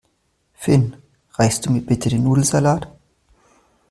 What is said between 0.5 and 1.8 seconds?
Finn, reichst du